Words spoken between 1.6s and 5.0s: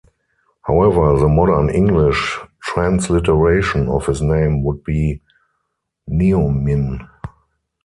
English transliteration of his name would